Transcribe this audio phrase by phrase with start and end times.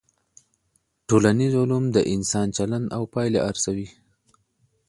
[1.09, 3.87] ټولنيز علوم د انسان چلند او پايلي ارزوي.